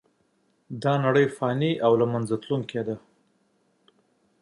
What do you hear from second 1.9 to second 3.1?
له منځه تلونکې ده.